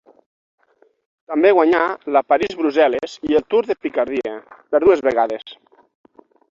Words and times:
També 1.33 1.51
guanyà 1.57 1.83
la 2.17 2.25
París-Brussel·les 2.33 3.15
i 3.31 3.39
el 3.43 3.47
Tour 3.55 3.71
de 3.71 3.79
Picardia, 3.85 4.37
per 4.75 4.85
dues 4.89 5.09
vegades. 5.11 5.59